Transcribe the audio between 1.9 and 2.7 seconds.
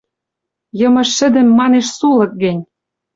сулык гӹнь?»